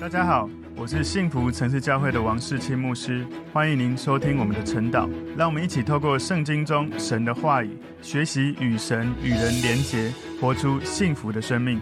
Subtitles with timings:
[0.00, 5.06] 大家好，我是幸福城市教会的王世清牧师，欢迎您收听我们的晨祷。
[5.36, 7.68] 让我们一起透过圣经中神的话语，
[8.00, 10.10] 学习与神与人连结，
[10.40, 11.78] 活出幸福的生命。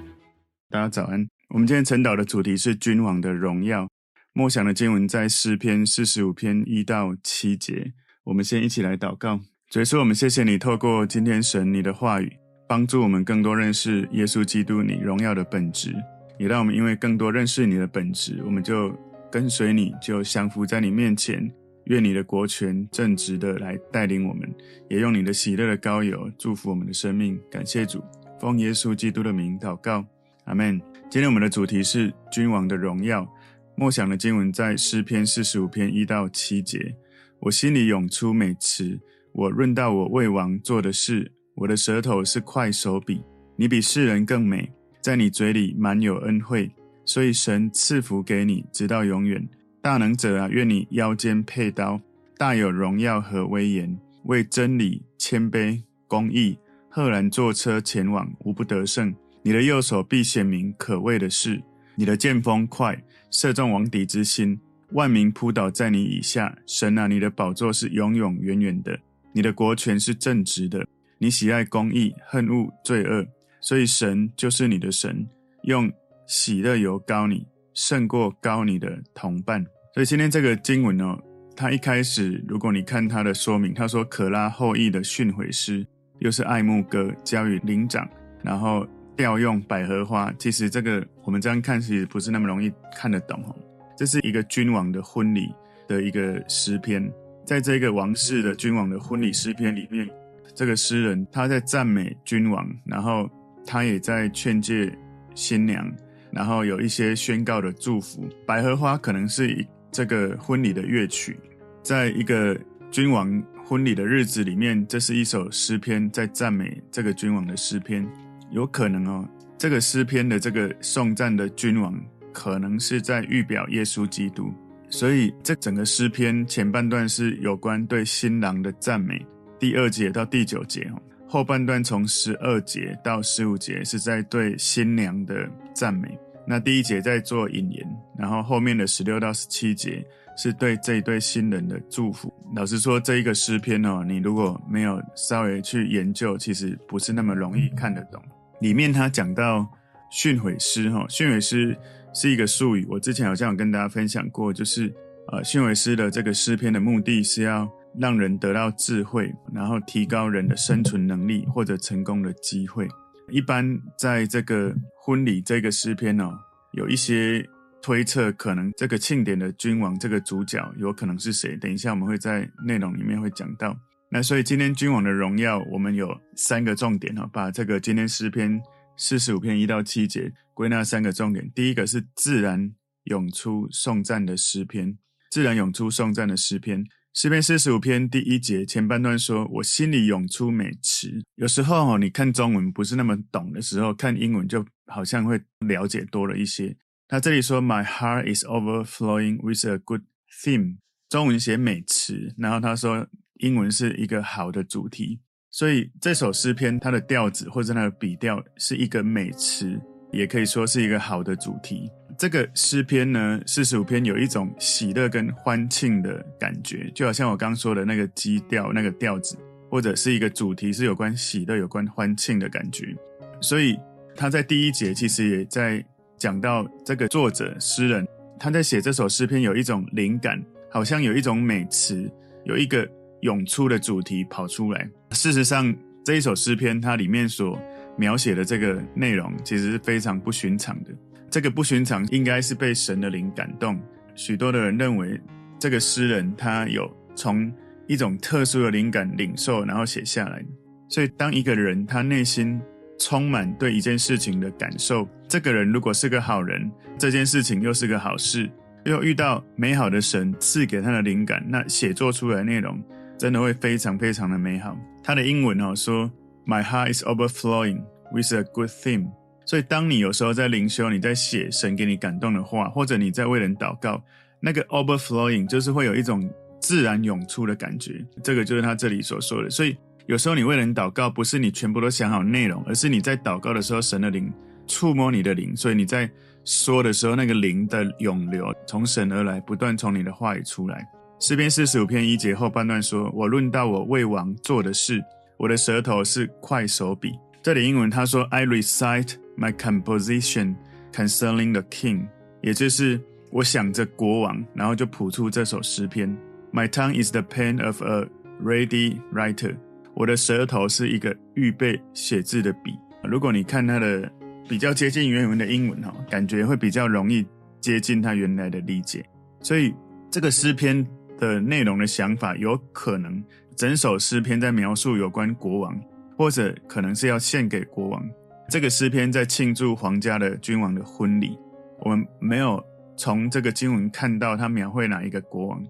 [0.68, 1.28] 大家早安。
[1.50, 3.86] 我们今天晨祷的主题是君王的荣耀。
[4.32, 7.92] 默想的经文在诗篇四十五篇一到七节。
[8.24, 9.38] 我们先一起来祷告。
[9.70, 12.32] 主耶稣，我们谢谢你透过今天神你的话语，
[12.68, 15.94] 帮助我们更多认识耶稣基督你荣耀的本质。
[16.38, 18.94] 也让我们因为更多认识你的本质，我们就
[19.30, 21.50] 跟随你，就降服在你面前。
[21.84, 24.46] 愿你的国权正直的来带领我们，
[24.90, 27.40] 也用你的喜乐的膏油祝福我们的生命。
[27.50, 28.04] 感谢主，
[28.38, 30.04] 奉耶稣基督的名祷告，
[30.44, 30.78] 阿门。
[31.08, 33.26] 今天我们的主题是君王的荣耀。
[33.74, 36.94] 默想的经文在诗篇四十五篇一到七节。
[37.40, 39.00] 我心里涌出美词，
[39.32, 43.22] 我论到我为王做的事，我的舌头是快手笔。
[43.56, 44.70] 你比世人更美。
[45.08, 46.70] 在你嘴里满有恩惠，
[47.06, 49.48] 所以神赐福给你，直到永远。
[49.80, 51.98] 大能者啊，愿你腰间佩刀，
[52.36, 56.58] 大有荣耀和威严，为真理谦卑公义，
[56.90, 59.14] 赫然坐车前往，无不得胜。
[59.42, 61.58] 你的右手必显明可畏的事，
[61.96, 64.60] 你的剑锋快，射中王敌之心，
[64.92, 66.54] 万民扑倒在你以下。
[66.66, 69.00] 神啊，你的宝座是永永远远的，
[69.32, 73.26] 你的国权是正直的，你喜爱公义，恨恶罪恶。
[73.68, 75.28] 所以神就是你的神，
[75.64, 75.92] 用
[76.26, 79.62] 喜乐油膏你，胜过膏你的同伴。
[79.92, 81.18] 所以今天这个经文哦，
[81.54, 85.86] 他一开始，如果你看他的说明，他说可拉后裔的训诲诗，
[86.20, 88.08] 又是爱慕歌，交与灵长，
[88.42, 90.32] 然后调用百合花。
[90.38, 93.54] 其实这个我们这样看，其实不是那么容易看得懂哦。
[93.98, 95.52] 这是一个君王的婚礼
[95.86, 97.06] 的一个诗篇，
[97.44, 100.08] 在这个王室的君王的婚礼诗篇里面，
[100.54, 103.28] 这个诗人他在赞美君王，然后。
[103.70, 104.90] 他也在劝诫
[105.34, 105.86] 新娘，
[106.32, 108.26] 然后有一些宣告的祝福。
[108.46, 111.38] 百合花可能是一这个婚礼的乐曲，
[111.82, 112.58] 在一个
[112.90, 113.30] 君王
[113.66, 118.08] 婚礼的日子里面，这是一首诗篇，在赞美这个君王的诗篇。
[118.52, 119.28] 有可能哦，
[119.58, 121.94] 这个诗篇的这个颂赞的君王，
[122.32, 124.50] 可能是在预表耶稣基督。
[124.88, 129.22] 所以这整个诗篇前半段是有关对新郎的赞美，
[129.58, 131.02] 第二节到第九节哦。
[131.30, 136.08] 后半段从十二节到十五节是在对新娘的赞美，
[136.46, 137.86] 那第一节在做引言，
[138.18, 140.02] 然后后面的十六到十七节
[140.38, 142.32] 是对这一对新人的祝福。
[142.56, 148.22] 老实说，这一个诗篇哦，你如果没有稍微去研究，其实不是那么容易看得懂。
[148.62, 149.68] 里面他讲到
[150.10, 151.76] 训诲诗哈，训诲诗
[152.14, 154.90] 是一个术语，我之前好像有跟大家分享过，就是
[155.30, 157.70] 呃，训诲诗的这个诗篇的目的是要。
[157.98, 162.88] 让人得到智慧，然后提高人的生存能力或者成功的机会。
[163.30, 166.38] 一般在这个婚礼这个诗篇哦，
[166.72, 167.44] 有一些
[167.82, 171.56] 推测，可能这个庆典的君王这个主角有可能是谁？
[171.56, 173.76] 等一下我们会在内容里面会讲到。
[174.10, 178.58] 那所以今天君王的荣耀，我们有三个重点哦，把这个今天诗篇
[178.96, 181.50] 四十五篇一到七节归纳三个重点。
[181.54, 182.72] 第一个是自然
[183.04, 184.96] 涌出颂赞的诗篇，
[185.30, 186.82] 自然涌出颂赞的诗篇。
[187.20, 196.76] 诗篇四十五篇第一节前半段说：“我心里涌出美词。”有时候哦，你看中文不是那么懂的时候，看英文就好像会了解多了一些。
[197.08, 200.02] 他这里说：“My heart is overflowing with a good
[200.44, 200.76] theme。”
[201.10, 203.04] 中文写美词，然后他说
[203.40, 205.18] 英文是一个好的主题。
[205.50, 209.76] 所以这首诗篇它的调子或者它的笔调是一个美词，
[210.12, 211.90] 也可以说是一个好的主题。
[212.18, 219.38] 这个诗篇呢，四十五篇有一种喜乐跟欢庆的感觉，就好像我刚说的那个基调、那个调子，
[219.70, 222.92] 或者是一个主题是有关喜乐、有关欢庆的感觉。
[223.40, 223.78] 所以
[224.16, 225.82] 他在第一节其实也在
[226.16, 228.04] 讲到这个作者诗人
[228.36, 232.10] 他在写这首诗篇有一种灵感，好像有一种美词，
[232.44, 232.84] 有一个
[233.20, 234.90] 涌出的主题跑出来。
[235.12, 235.72] 事实上，
[236.04, 237.56] 这一首诗篇它里面所
[237.96, 240.90] 描写的这个内容，其实是非常不寻常的。
[241.30, 243.78] 这个不寻常，应该是被神的灵感动。
[244.14, 245.20] 许多的人认为，
[245.58, 247.52] 这个诗人他有从
[247.86, 250.44] 一种特殊的灵感领受，然后写下来。
[250.88, 252.60] 所以，当一个人他内心
[252.98, 258.50] 充满对一件事情的感受，这个人如果是个好人，这件事情又是个好事，
[258.84, 262.82] 又遇到美好的神赐给他的灵感，那写作出来的内容
[263.18, 264.76] 真的会非常非常的美好。
[265.04, 266.10] 他的英文哦说
[266.46, 267.82] ：“My heart is overflowing
[268.12, 269.10] with a good theme。”
[269.48, 273.98] 所以，当你有时候在灵修，你在写神给你感动的话，或者你在为人祷告，
[274.40, 276.28] 那个 overflowing 就是会有一种
[276.60, 278.04] 自然涌出的感觉。
[278.22, 279.48] 这个就是他这里所说的。
[279.48, 279.74] 所以，
[280.04, 284.30] 有时候你为人祷告，不是你全部都想好内容，而是你在祷告的时候，神的灵
[284.66, 286.10] 触摸你的灵，所以你在
[286.44, 290.86] 说的时候，那个灵的涌流从神而来，不断从你的话语出来。
[291.20, 295.02] 诗篇四十五篇一节后半段说：“我论到我为王做的事，
[295.38, 297.12] 我的舌头是快手笔。”
[297.42, 300.54] 这里英文他说：“I recite my composition
[300.92, 302.06] concerning the king”，
[302.42, 303.00] 也就是
[303.30, 306.14] 我想着国王，然后就谱出这首诗篇。
[306.52, 308.08] “My tongue is the pen of a
[308.42, 309.54] ready writer”，
[309.94, 312.74] 我的舌头是一个预备写字的笔。
[313.04, 314.10] 如果你看它的
[314.48, 317.24] 比较接近原文的英文哈，感觉会比较容易
[317.60, 319.04] 接近他原来的理解。
[319.40, 319.72] 所以
[320.10, 320.86] 这个诗篇。
[321.20, 323.20] 的内容的想法，有可能
[323.56, 325.76] 整首诗篇在描述有关国王，
[326.16, 328.08] 或者可能是要献给国王。
[328.50, 331.38] 这个诗篇在庆祝皇家的君王的婚礼。
[331.80, 332.64] 我们没有
[332.96, 335.62] 从这个经文看到他描绘哪一个国王，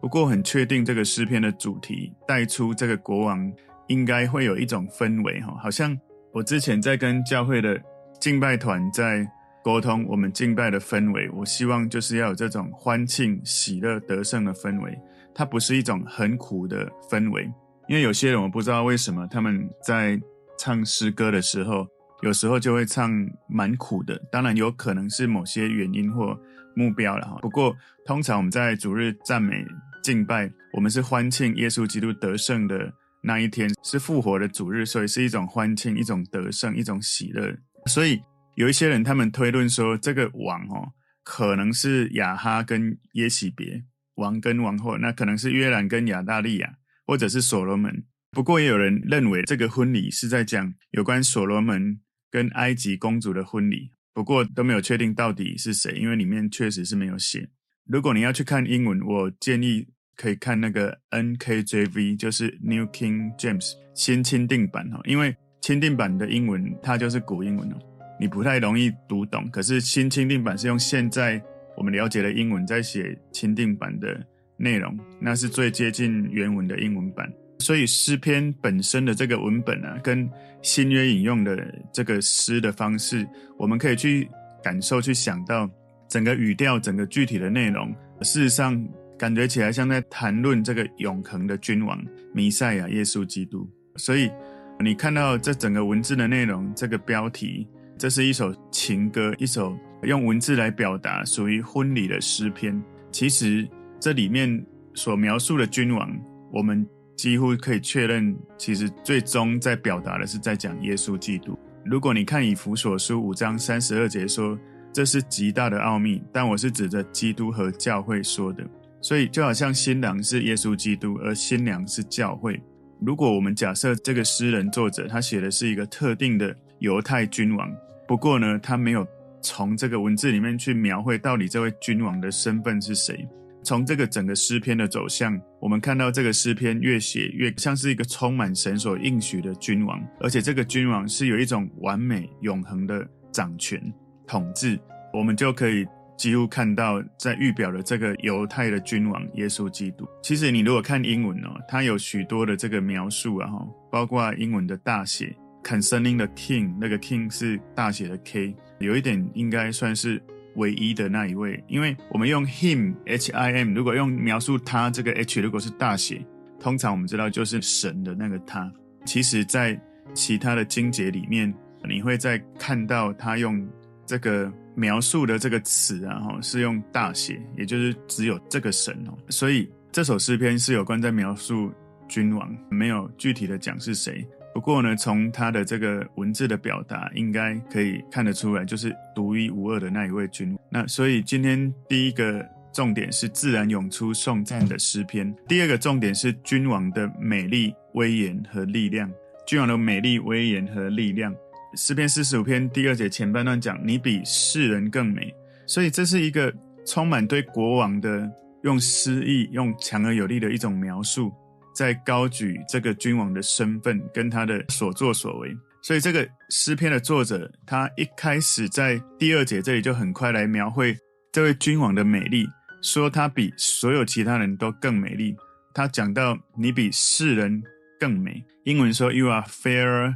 [0.00, 3.52] 不过很确定这个诗篇的主题带出这个国王
[3.86, 5.96] 应该会有一种氛围哈，好像
[6.32, 7.80] 我之前在跟教会的
[8.20, 9.26] 敬拜团在。
[9.64, 14.94] 沟通我们敬拜的氛围，我希望就是要有这种欢庆、喜乐、得胜的氛围。
[15.34, 17.50] 它不是一种很苦的氛围，
[17.88, 20.20] 因为有些人我不知道为什么他们在
[20.58, 21.86] 唱诗歌的时候，
[22.24, 23.12] 有时候就会唱
[23.48, 24.20] 蛮苦的。
[24.32, 26.36] 当然有可能是某些原因或
[26.74, 27.38] 目标了哈。
[27.42, 29.64] 不过通常我们在主日赞美
[30.02, 32.92] 敬拜，我们是欢庆耶稣基督得胜的
[33.22, 37.56] 那一天，是复活的主日，所以是一种欢庆、一种得胜、一种喜乐。
[37.86, 38.20] 所以。
[38.56, 40.92] 有一些人，他们推论说，这个王哦，
[41.24, 43.82] 可能是亚哈跟耶洗别
[44.14, 48.04] 王跟王后，那可能是约兰跟亚大利亚，或者是所罗门。
[48.30, 51.98] 不过，也有人认为这个婚礼是在讲有关所罗门
[52.34, 53.92] 跟埃及公主的婚礼。
[54.12, 57.48] 不过都没有确定到底是谁，因为里面确实是没有写。
[57.86, 59.86] 如果你要去看英文，我建议
[60.16, 67.76] 可以看那个 NKJV，就是 New King James 新钦定版哦，因为钦定版的英文它就是古英文哦。
[68.18, 71.40] 你不太容易读懂，可是新钦定版是用现在
[71.76, 74.26] 我们了解的英文在写钦定版的
[74.56, 77.32] 内容，那是最接近原文的英文版。
[77.64, 80.28] 所以诗篇本身的这个文本啊，跟
[80.60, 81.56] 新约引用的
[81.90, 83.26] 这个诗的方式，
[83.56, 84.28] 我们可以去
[84.62, 85.66] 感受、去想到
[86.06, 87.90] 整个语调、整个具体的内容。
[88.20, 88.86] 事实上，
[89.18, 91.98] 感觉起来像在谈论这个永恒的君王
[92.34, 93.66] 弥赛亚耶稣基督。
[93.96, 94.30] 所以
[94.78, 97.66] 你看到这整个文字的内容，这个标题。
[97.96, 102.78] 这是一首情歌，一首用文字来表达属于婚礼的诗篇。
[103.10, 103.66] 其实
[103.98, 104.62] 这里面
[104.92, 106.14] 所描述的君王，
[106.52, 111.58] 我们几乎可以确认，其实最终在表达的是在讲耶稣基督。
[111.84, 114.58] 如果你看以弗所书五章三十二节说，
[114.92, 118.64] 这是极大的奥秘，但我是指着基督和教会说的。
[119.00, 122.60] 所以就好像新郎是耶稣基督，而新娘是教会。
[123.00, 127.70] 如果我们假设这个诗人作者他写的是一个特定的犹太君王。
[128.08, 129.06] 不过呢，他没有
[129.42, 133.28] 从这个文字里面去描绘到底这位君王的身份是谁。
[133.64, 143.80] 从这个整个诗篇的走向，我们看到这个诗篇越写越像是一个充满神所应许的君王，而且这个君王是有一种完美永恒的掌权
[144.26, 144.78] 统治。
[145.12, 150.06] 我们就可以几乎看到在预表的这个犹太的君王耶稣基督。
[150.22, 155.34] 其实你如果看英文哦，它有许多的这个描述啊，哈，包括英文的大写。
[155.62, 160.22] Concerning 的 king，那个 king 是大写的 K，有一点应该算是
[160.56, 166.24] 唯一的那一位，因为我们用 him H I M，如果用描述他这个 H 如果是大写，
[166.60, 168.72] 通常我们知道就是神的那个他。
[169.04, 169.78] 其实，在
[170.14, 171.52] 其他的经节里面，
[171.88, 173.68] 你会在看到他用
[174.06, 179.16] 这个描述的这个词啊，哈，是用大写，也就是只有这个神哦。
[179.28, 181.70] 所以这首诗篇是有关在描述
[182.08, 184.26] 君王，没有具体的讲是谁。
[184.54, 190.56] 不过呢，从他的这个文字的表达，应该可以看得出来，就是独一无二的那一位君。
[190.70, 199.10] 那所以今天第一个重点是自然涌出颂赞的诗篇，第二个重点是君王的美丽、威严和力量。
[199.44, 201.34] 君王的美丽、威严和力量。
[201.76, 205.34] 诗篇四十五篇第二节前半段讲：“你比世人更美。”
[205.66, 206.54] 所以这是一个
[206.86, 208.30] 充满对国王的
[208.62, 211.32] 用诗意、用强而有力的一种描述。
[211.74, 220.96] 在高举这个君王的身份跟他的所作所为，所以这个诗篇的作者，他一开始在第二节这里就很快来描绘
[221.32, 222.46] 这位君王的美丽，
[222.80, 225.34] 说他比所有其他人都更美丽。
[225.74, 227.60] 他讲到你比世人
[227.98, 230.14] 更美，英文说 You are fairer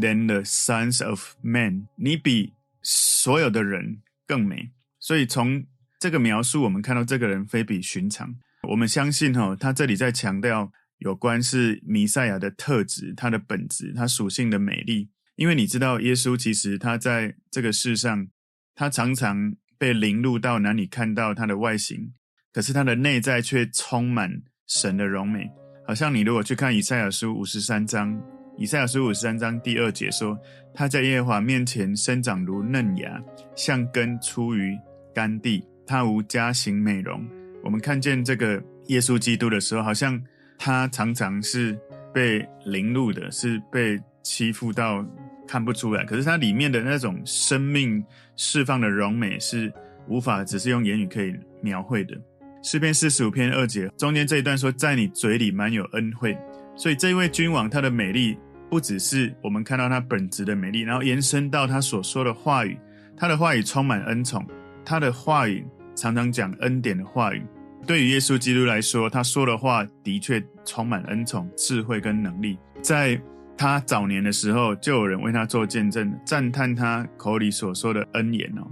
[0.00, 4.70] than the sons of men，你比所有的人更美。
[5.00, 5.64] 所以从
[5.98, 8.32] 这个描述，我们看到这个人非比寻常。
[8.68, 10.70] 我们相信哈，他这里在强调。
[11.00, 15.10] 有关是弥赛亚的特质，他的本质，他属性的美丽。
[15.36, 18.28] 因为你知道，耶稣其实他在这个世上，
[18.74, 22.12] 他常常被凌辱到哪里看到他的外形，
[22.52, 25.50] 可是他的内在却充满神的荣美。
[25.86, 28.20] 好像你如果去看以赛亚书五十三章，
[28.58, 30.38] 以赛亚书五十三章第二节说，
[30.74, 33.18] 他在耶和华面前生长如嫩芽，
[33.56, 34.78] 像根出于
[35.14, 37.26] 甘地，他无家型美容。
[37.64, 40.22] 我们看见这个耶稣基督的时候，好像
[40.62, 41.74] 他常常是
[42.12, 45.02] 被凌辱的，是被欺负到
[45.48, 46.04] 看不出来。
[46.04, 48.04] 可是他里面的那种生命
[48.36, 49.72] 释放的荣美，是
[50.06, 52.14] 无法只是用言语可以描绘的。
[52.62, 56.36] 诗篇四十五篇二节中间这一段说，在你嘴里满有恩惠。
[56.76, 58.36] 所以这一位君王，他的美丽
[58.68, 62.78] 不只是我们看到他本质的美丽，然后延伸到他所说的话语，
[63.16, 64.46] 他的话语充满恩宠，
[64.84, 65.66] 他的话语。
[65.96, 67.44] 常常讲恩典的话语，
[67.90, 72.56] 对于耶稣基督来说，他说的话的确充满恩宠、智慧跟能力。
[72.80, 73.20] 在
[73.58, 78.62] 他早年的时候，就有人为他做见证，赞叹他口里所说的恩言哦。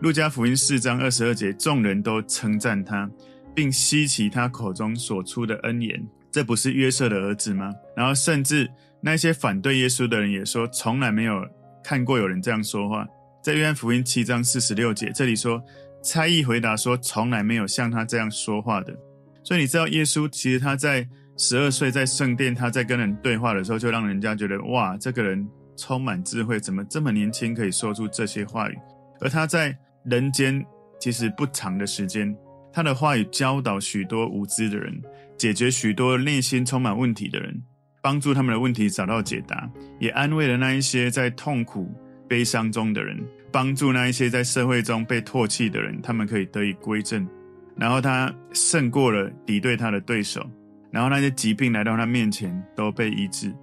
[0.00, 3.10] 路加福音四章二十二节，众人都称赞他，
[3.54, 6.02] 并稀奇他口中所出的恩言。
[6.30, 7.70] 这不是约瑟的儿子吗？
[7.94, 8.66] 然后甚至
[9.02, 11.46] 那些反对耶稣的人也说，从来没有
[11.84, 13.06] 看过有人这样说话。
[13.44, 15.62] 在约翰福音七章四十六节，这里说。
[16.02, 18.92] 猜疑回答说：“从来没有像他这样说话的。”
[19.44, 28.78] 所以你知道，耶稣其实他在十二岁在圣殿，他在跟人对话的时候，就让人家觉得哇，这个人充满智慧，怎么这么年轻可以说出这些话语？
[29.20, 30.64] 而他在人间
[31.00, 32.36] 其实不长的时间，
[32.72, 35.00] 他的话语教导许多无知的人，
[35.38, 37.62] 解决许多内心充满问题的人，
[38.00, 39.68] 帮助他们的问题找到解答，
[39.98, 41.92] 也安慰了那一些在痛苦
[42.28, 43.18] 悲伤中的人。
[43.52, 47.28] 帮助那一些在社会中被唾弃的人，他们可以得以归正。
[47.76, 50.44] 然后他胜过了敌对他的对手，
[50.90, 53.54] 然后那些疾病来到他面前都被医治。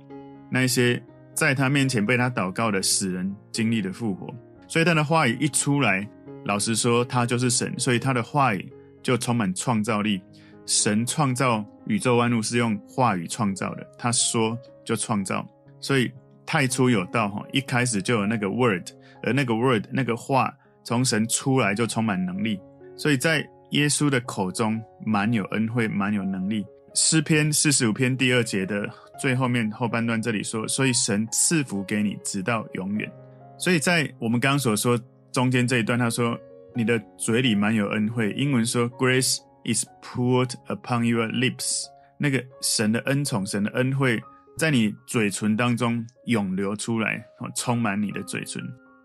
[0.52, 1.02] 那一些
[1.34, 4.34] 在他面前被他祷告的死人经历了复活。
[4.68, 6.08] 所以他的话语一出来，
[6.46, 10.22] 老实说，他就是神，所以他的话语就充满创造力。
[10.66, 14.56] 神创造宇宙万物是用话语创造的，他说
[14.86, 15.44] 就创造，
[15.80, 16.12] 所以
[16.50, 18.90] 太初有道哈，一开始就有那个 word。
[19.22, 20.52] 而那个 word 那个话
[20.84, 22.60] 从神出来就充满能力，
[22.98, 26.66] 所以在耶稣的口中满有恩惠，满有能力。
[26.96, 28.90] 诗篇四十五篇第二节的
[29.20, 33.08] 最后面后半段这里说：“所以神赐福给你，直到永远。”
[33.60, 35.00] 所以在我们刚刚所说
[35.32, 36.36] 中间这一段，他说
[36.74, 41.84] ：“你的嘴里满有恩惠。”英文说：“Grace is poured upon your lips。”
[42.18, 44.20] 那个神的恩宠、神的恩惠
[44.60, 47.24] 在你嘴唇当中涌流出来，
[47.56, 48.62] 充满你的嘴唇。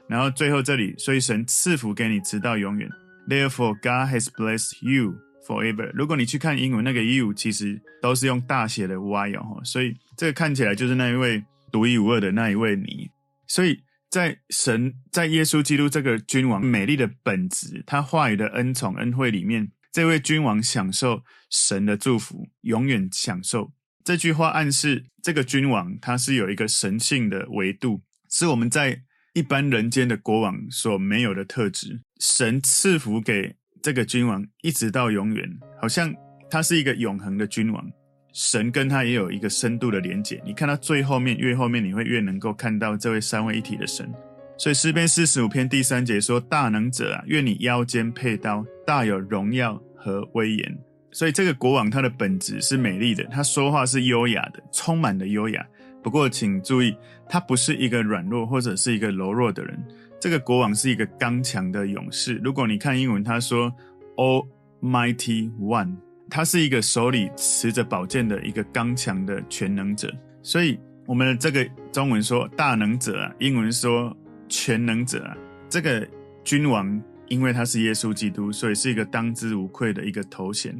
[0.08, 2.90] 然后最后这里，所以神赐福给你，直到永远。
[3.28, 5.14] Therefore, God has blessed you
[5.46, 5.92] forever。
[5.94, 13.08] 如果你去看英文，那个 you 其实都是用大写的 Y 哦，所以这个看起来就是那一位独一无二的那一位你。
[13.46, 13.80] 所以
[14.10, 23.70] 在神在耶稣基督这个君王美丽的本质，他话语的恩宠恩惠里面，这位君王享受神的祝福，永远享受。
[24.04, 29.02] 这句话暗示这个君王他是有一个神性的维度，是我们在。
[29.36, 36.14] 一般人间的国王所没有的特质，神赐福给这个君王，一直到永远，好像
[36.48, 37.84] 他是一个永恒的君王。
[38.32, 40.40] 神跟他也有一个深度的连结。
[40.46, 44.08] 你看到最后面，越后面你会越能够看到这位三位一体的神。
[44.56, 50.78] 所以诗篇四十五篇第三节说：“大能者啊，愿你腰间佩刀，大有荣耀和威严。”
[51.14, 55.64] 所以这个国王他的本质是美丽的，他说话是优雅的，充满了优雅。
[56.02, 56.92] 不过，请注意，
[57.28, 59.80] 他不是一个软弱或者是一个柔弱的人。
[60.20, 62.34] 这个国王是一个刚强的勇士。
[62.42, 63.72] 如果你看英文，他说
[64.16, 65.96] “Almighty One”，
[66.28, 70.12] 他是一个手里持着宝剑的一个刚强的全能者。
[70.42, 74.14] 所以，我们的这个中文说“大能者”啊，英文说
[74.48, 75.36] “全能者”啊。
[75.68, 76.06] 这个
[76.42, 80.74] 君王，因为他是耶稣基督，所以是一个当之无愧的一个头衔。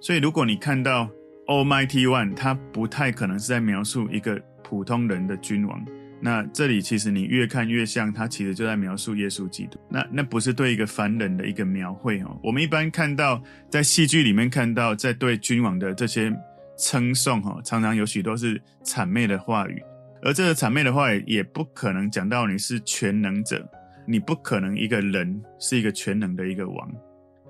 [0.00, 1.08] 所以，如果你看到
[1.46, 4.40] “Almighty One”，他不太可能是在描述一个。
[4.66, 5.84] 普通人的君王，
[6.22, 9.78] 那这里其实你越看越像，他其实就在描述耶稣基督。
[9.90, 12.40] 那那不是对一个凡人的一个描绘哦。
[12.42, 16.34] 我们一般看到在戏剧里面看到，在对君王的这些
[16.78, 19.82] 称颂哈，常常有许多是谄媚的话语，
[20.22, 23.68] 而这个谄媚的话语也不可能讲到你是全能者，
[24.06, 26.92] 你不可能一个人是一个全能的一个王，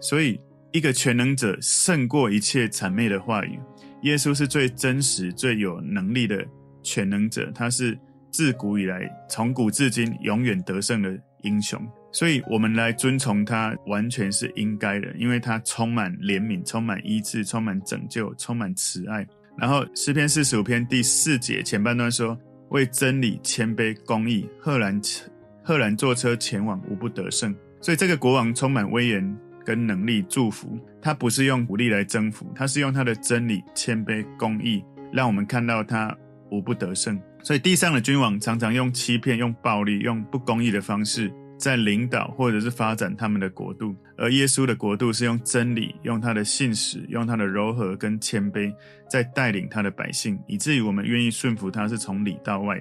[0.00, 0.40] 所以
[0.72, 3.58] 一个全能者胜过一切谄媚的话语。
[4.02, 6.44] 耶稣是最真实、最有能力的。
[6.86, 7.98] 全能者，他是
[8.30, 11.80] 自古以来、从古至今永远得胜的英雄，
[12.12, 19.26] 所以我们来尊崇他，完全是应该的，因为他充满怜悯、充满医治、充满拯救、充满慈爱。
[19.56, 25.00] 然后诗篇四十五篇第四节前半段说：“为真理谦卑公义，赫然
[25.64, 36.16] 赫然坐车前往，无不得胜。”所以这个国王充满威严跟能力，祝福他不是用武力来征服，他是用他的真理、谦卑、公义，让我们看到他
[36.50, 37.20] 无不得胜。
[37.42, 48.72] 所以地上的君王常常用欺骗、用暴力、用不公义的方式在领导或者是发展他们的国度，而耶稣的国度是用真理、用他的信实、用他的柔和跟谦卑，
[49.08, 52.80] 在带领他的百姓，以至于我们愿意顺服他，是从里到外。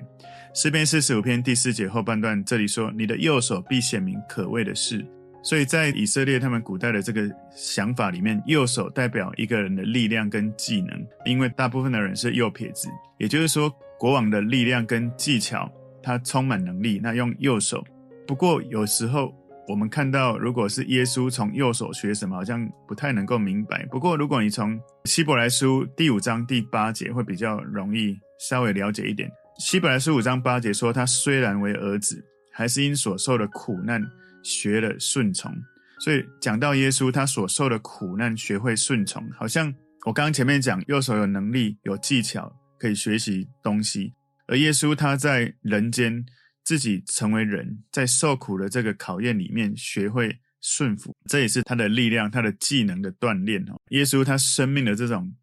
[0.55, 5.05] 诗篇四十五篇第四节后半段，这里说：“你的右手必显明可畏的事。”
[5.43, 12.87] 所以在以色列他们古代的这个想法里面，右手代表一个人的力量跟技能，因为大部分的人是右撇子，
[13.17, 15.69] 也就是说，国王的力量跟技巧，
[16.01, 17.83] 他充满能力，那用右手。
[18.25, 19.33] 不过有时候
[19.67, 23.85] 我们看到，如果是耶稣从右手学什么，好像不太能够明白。
[23.87, 29.29] 不过如果你从希伯来书第五章第八节，会比较容易稍微了解一点。
[29.59, 34.01] 希伯来书五章八节说，他虽然为儿子，还是因所受的苦难
[34.43, 35.51] 学了顺从。
[35.99, 39.73] 所以讲到耶稣，他所受的苦难学会顺从，好像
[40.05, 44.13] 我刚刚前面讲，右手有能力、有技巧，可以学习东西，
[44.47, 46.25] 而耶稣他在人间
[46.63, 53.79] 自己成为人，在受苦的这个考验里面学会顺服，这也是他的力量、他的技能的锻炼哦。
[53.89, 55.35] 耶稣他生命的这种。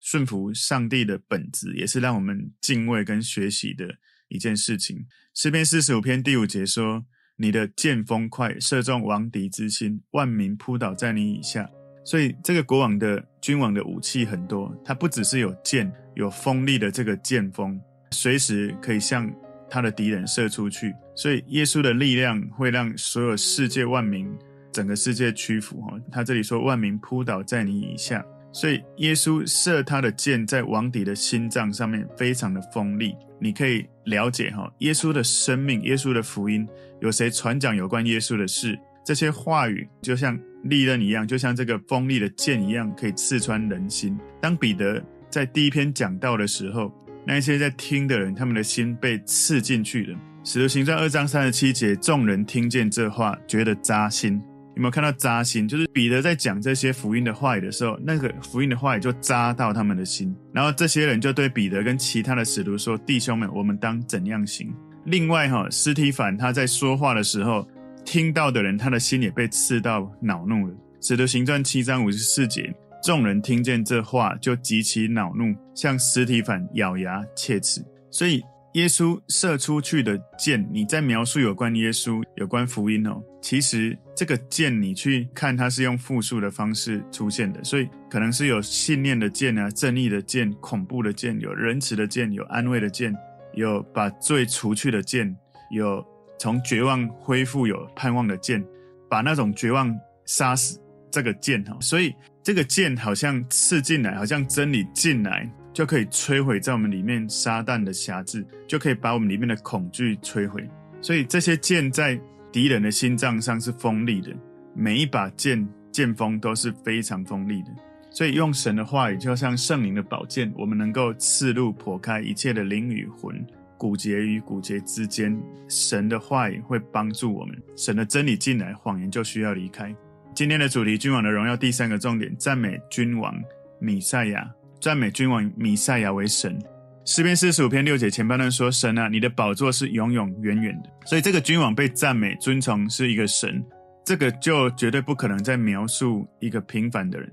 [0.00, 3.84] 顺服上帝的本质，也是让我们敬畏跟学习的
[4.28, 5.04] 一件事情。
[5.34, 7.04] 诗篇四十五篇第五节说
[7.36, 11.68] ：“你的剑锋快，射中王敌之心，万民扑倒在你以下。”
[12.06, 17.78] 所以，这个国王的君王的武器很多，他不只是有剑，有锋利的这个剑锋，
[18.12, 19.30] 随时可以向
[19.70, 20.94] 他的敌人射出去。
[21.14, 24.32] 所以，耶稣的力量会让所有世界万民，
[24.72, 25.80] 整个世界屈服。
[25.82, 33.14] 哈，他这里说：“万民扑倒在你以下。”所以耶稣射他的箭在王底的心脏上面，非常的锋利。
[33.40, 36.66] 你可以了解哈，耶稣的生命、耶稣的福音，
[37.00, 38.76] 有谁传讲有关耶稣的事？
[39.04, 44.18] 这些话语就像利刃一样，就像这个锋利的箭一样，可以刺穿人心。
[44.40, 46.92] 当彼得在第一篇讲道的时候，
[47.30, 50.18] 那些在听的人，他们的心被刺进去了。
[50.42, 54.40] 使徒行传二章三十七节，众人听见这话，觉得扎心。
[54.76, 55.68] 有没有看到扎心？
[55.68, 60.34] 就是彼得在讲这些福音的话语的时候，那个福音的话语就扎到他们的心。
[60.54, 67.68] 然后这些人就对彼得跟其他的使徒说：“弟兄们，我们当怎样行？”另外哈，司提反他在说话的时候，
[68.06, 70.74] 听到的人他的心也被刺到恼怒了。
[71.02, 77.84] 使徒行传七章五十四节，众人听见这话就极其恼怒，向司提反咬牙切齿。
[78.10, 78.42] 所以。
[78.74, 83.20] 耶稣射出去的箭，你在描述有关耶稣、有关福音哦。
[83.40, 93.12] 其实这个箭，你去看它是用复数的方式出现的，所以可能是有信念的箭啊、正义的箭、恐怖的箭、有仁慈的箭、有安慰的箭、
[93.54, 95.34] 有把罪除去的箭、
[95.70, 96.04] 有
[96.38, 98.62] 从绝望恢复有盼望的箭，
[99.08, 99.92] 把那种绝望
[100.26, 100.78] 杀死
[101.10, 101.76] 这个箭哈。
[101.80, 105.50] 所以这个箭好像刺进来，好像真理进来。
[105.74, 110.68] 就可以摧毁在我们里面撒旦的辖制，就可以把我们里面的恐惧摧毁。
[111.00, 114.34] 所以这些剑在敌人的心脏上是锋利的，
[114.74, 117.68] 每一把剑剑锋都是非常锋利的。
[118.10, 125.40] 所以用神的话语，就像圣灵的宝剑，我们能够刺入、剖开一切的灵与魂、骨节与骨节之间。
[125.68, 129.94] 神的话语会帮助我们，神的真理进来，谎言就需要离开。
[130.34, 131.56] 今天的主题：君王的荣耀。
[131.56, 133.34] 第三个重点：赞美君王
[133.80, 134.48] 弥赛亚。
[134.80, 136.56] 赞美君王弥赛亚为神。
[137.04, 143.64] 诗篇四十五篇六节前半段说：“神啊，你的宝座是永永远远的。”所以这个君王被赞美尊崇是一个神，
[144.04, 147.28] 这个就绝对不可能在描述一个平凡的人。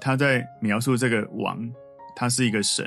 [0.00, 1.58] 他在描述这个王，
[2.14, 2.86] 他是一个神，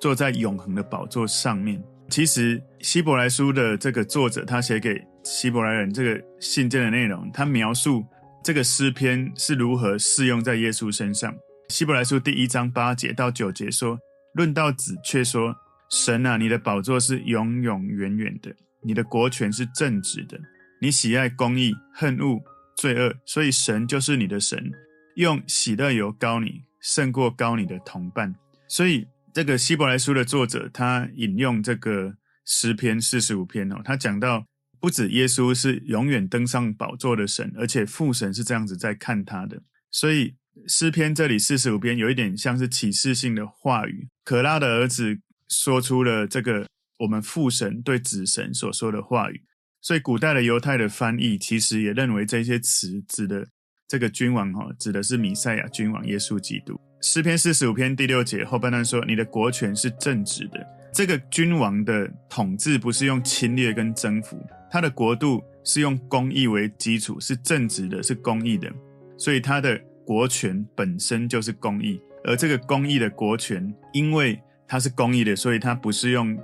[0.00, 1.80] 坐在永恒的宝座上面。
[2.08, 8.04] 其实希伯来书的这个作者，他写给希伯来人这个信件的内容，他描述
[8.44, 11.32] 这个诗篇是如何适用在耶稣身上。
[11.68, 13.96] 希伯来书第一章八节到九节说
[14.34, 15.54] ：“论到子，却说：
[15.90, 18.52] 神啊，你的宝座是永永远远的，
[18.82, 20.36] 你的国权是正直的，
[20.80, 22.40] 你喜爱公义，恨恶
[22.76, 24.72] 罪恶，所以神就是你的神，
[25.14, 28.34] 用喜乐油膏你，胜过膏你的同伴。”
[28.68, 32.12] 所以，这个希伯来书的作者他引用这个
[32.44, 34.44] 诗篇四十五篇哦，他讲到
[34.82, 40.34] 不止耶稣是永远登上宝座的神，而且父神是这样子在看他的，所以。
[40.68, 45.18] 诗篇这里四十五篇有一点像是启示性的话语，可拉的儿子
[45.48, 46.66] 说出了这个
[46.98, 49.40] 我们父神对子神所说的话语，
[49.80, 53.48] 所以古代的犹太的翻译其实也认为这些词指的
[53.88, 56.78] 这个君王哈，指的是弥赛亚君王耶稣基督。
[57.00, 64.38] 诗篇四十五篇第六节后半段说：“你的国权是正直的。”这个君王的统治不是用侵略跟征服，
[64.72, 68.72] 他的国度是用公义为基础，是正直的，是公义的，
[69.18, 72.00] 所以他的国权本身就是公义。
[72.24, 76.34] 而这个公义的国权，因为它是公义的，所以它不是用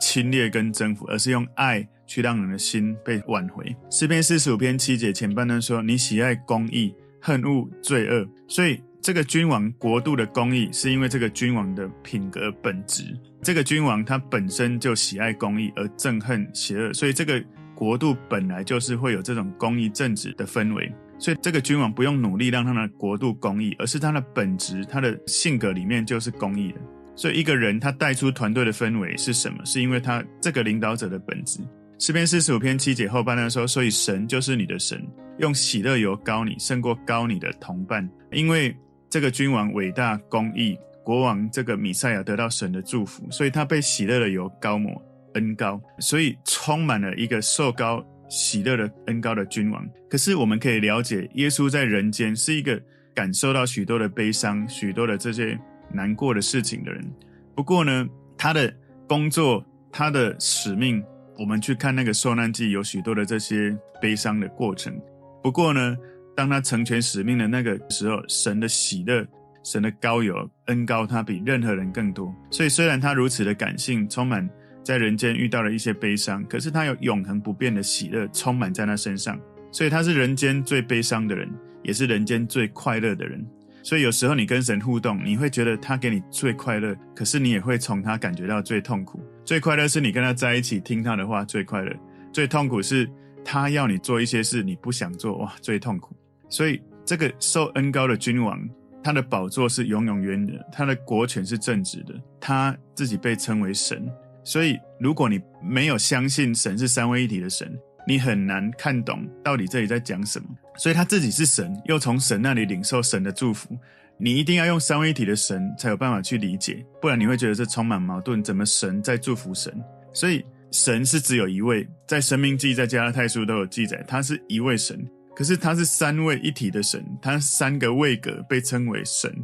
[0.00, 3.76] 侵略跟征服，而是用爱去让人的心被挽回。
[3.88, 13.16] 诗篇四十五篇七节前半段说：“你喜爱公义，恨恶罪恶。”所以这个君王国度的公义，是因为这个君王的品格本质。
[13.42, 17.40] 这个君王他本身就喜爱公义，而憎恨邪恶，所以这个
[17.76, 20.92] 国度本来就是会有这种公益政治的氛围。
[21.18, 26.80] 所以这个君王不用努力让他的国度公益，而是他的本质、他的性格里面就是公益的。
[27.14, 29.64] 所以一个人他带出团队的氛围是什么？
[29.64, 31.60] 是因为他这个领导者的本质。
[31.98, 35.02] 诗篇四十五篇七节后半段说：“所以神就是你的神，
[35.38, 38.06] 用喜乐油膏你，胜过膏你的同伴。
[38.30, 38.76] 因为
[39.08, 44.92] 这个君王伟大公义，国王这个米赛亚得到神的祝福，所以他被喜乐的油膏抹
[45.36, 52.76] 恩高，所以充满了一个受高。”喜乐的恩高的君王，可是我们可以了解，耶稣在人间是一个
[53.14, 55.56] 感受到许多的悲伤、许多的这些
[55.92, 57.08] 难过的事情的人。
[57.54, 58.04] 不过呢，
[58.36, 58.74] 他的
[59.08, 61.00] 工作、他的使命，
[61.38, 64.92] 我们去看那个受难记，有许多的这些悲伤的过程。
[65.40, 65.96] 不过呢，
[66.34, 69.24] 当他成全使命的那个时候，神的喜乐、
[69.62, 72.34] 神的高有恩高，他比任何人更多。
[72.50, 74.50] 所以，虽然他如此的感性，充满。
[74.86, 79.36] 在人间遇到了一些悲伤，可是他有永恒不变的喜乐充满在他身上，
[79.72, 83.44] 所以他是人间最悲伤的人，也是人间最快乐的人。
[83.82, 89.20] 所以有时候你跟神互动，你会觉得他给你最快乐，可是你也会从他感觉到最痛苦。
[89.44, 91.92] 最快乐是你跟他在一起听他的话，最快乐；
[92.32, 93.10] 最痛苦是
[93.44, 96.14] 他要你做一些事你不想做，哇，最痛苦。
[96.48, 98.64] 所以这个受恩高的君王，
[99.02, 104.08] 他的宝座是永永远远的，他的国权是正直的，他自己被称为神。
[104.46, 110.46] 所以，如果你没有相信神是三位一体的神，你很难看懂到底这里在讲什么。
[110.78, 113.76] 所以他自己是神，又从神那里领受神的祝福。
[114.16, 118.40] 你一定要用三位一体的神才有办法去理解，不然你会觉得这充满矛盾。
[118.40, 119.74] 怎么神在祝福神？
[120.12, 125.04] 所以神是只有一位，在申命记、在加拉太书都有记载，他是一位神。
[125.34, 129.34] 可是他是三位一体的神，他三个位格被称为神。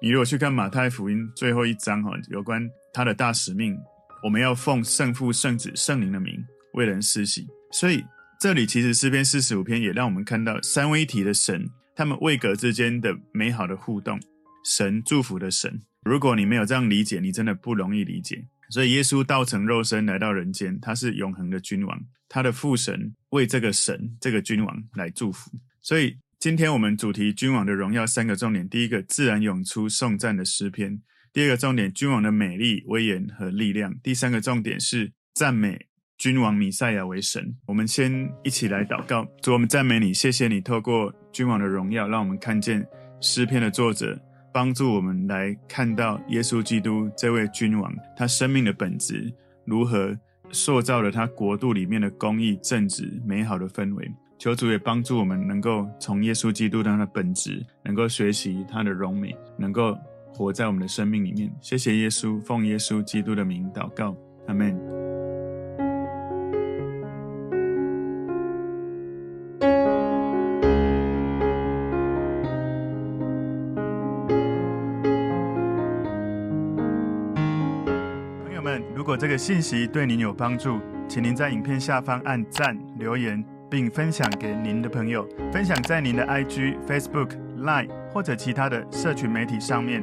[0.00, 3.76] 你如果去看马太福音最后一章哈，有关他的大使命。
[4.24, 8.02] 我们要奉圣父、圣子、圣灵的名为人施洗，所以
[8.40, 14.18] 这里其实诗篇四十五篇也让我们看到三位一体的神，他们位格之间的美好的互动，
[14.64, 15.78] 神祝福的神。
[16.04, 18.42] 如果你没有这样理解，你真的不容易理解。
[18.70, 25.50] 所以耶稣道成肉身来到人间，他是永恒的君王，他的父神为这个神、这个君王来祝福。
[25.82, 30.98] 所以今天我们主题君王的荣耀三个重点：第一个，自然涌出颂赞的诗篇。
[31.34, 33.92] 第二个重点，君王的美丽、威严和力量。
[34.04, 37.56] 第三个重点是赞美君王弥赛亚为神。
[37.66, 42.86] 我们先一起来祷告，主，我们赞美你，谢谢你透过君王的荣耀，让我们看见
[43.20, 44.16] 诗篇的作者
[44.52, 50.16] 帮助我们来看到耶稣基督这位君王，他生命的本质如何
[50.52, 54.08] 塑造了他国度里面的公义、正直、美好的氛围。
[54.38, 59.98] 求主也帮助我们能够从耶稣基督他的本质，能够学习他的荣美，能够。
[60.34, 64.16] 活在我们的生命里面，谢谢耶稣，奉耶稣基督的名祷告，
[64.48, 64.76] 阿门。
[78.42, 90.02] 朋友们，如果这个信息对您有帮助，请您在影片下方按赞、留言，并分享给您的朋友，分享在您的 IG、Facebook、Line 或者其他的社群媒体上面。